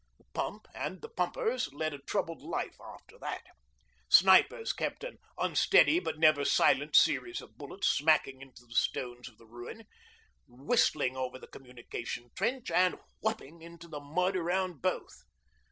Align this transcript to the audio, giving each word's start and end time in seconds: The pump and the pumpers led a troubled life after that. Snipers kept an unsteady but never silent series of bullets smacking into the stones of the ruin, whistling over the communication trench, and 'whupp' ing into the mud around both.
The 0.17 0.25
pump 0.33 0.65
and 0.73 0.99
the 1.03 1.09
pumpers 1.09 1.71
led 1.73 1.93
a 1.93 1.99
troubled 1.99 2.41
life 2.41 2.75
after 2.83 3.19
that. 3.19 3.43
Snipers 4.09 4.73
kept 4.73 5.03
an 5.03 5.19
unsteady 5.37 5.99
but 5.99 6.17
never 6.17 6.43
silent 6.43 6.95
series 6.95 7.39
of 7.39 7.55
bullets 7.55 7.87
smacking 7.87 8.41
into 8.41 8.65
the 8.65 8.73
stones 8.73 9.29
of 9.29 9.37
the 9.37 9.45
ruin, 9.45 9.85
whistling 10.47 11.15
over 11.15 11.37
the 11.37 11.45
communication 11.45 12.31
trench, 12.35 12.71
and 12.71 12.95
'whupp' 13.23 13.43
ing 13.45 13.61
into 13.61 13.87
the 13.87 13.99
mud 13.99 14.35
around 14.35 14.81
both. 14.81 15.21